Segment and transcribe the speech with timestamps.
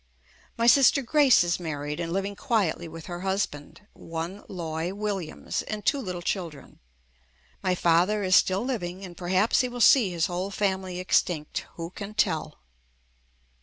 [0.57, 5.61] My sister Grace is mar ried and living quietly with her husband, one Loy Williams,
[5.61, 6.79] and two little children.
[7.61, 11.67] My father is still living and perhaps he will see his whole family extinct.
[11.75, 12.61] Who can tell?